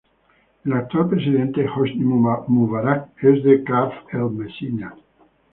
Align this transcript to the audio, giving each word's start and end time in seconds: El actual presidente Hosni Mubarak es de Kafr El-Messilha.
El 0.65 0.73
actual 0.73 1.07
presidente 1.09 1.63
Hosni 1.69 2.03
Mubarak 2.03 3.23
es 3.23 3.43
de 3.43 3.63
Kafr 3.63 4.03
El-Messilha. 4.15 4.95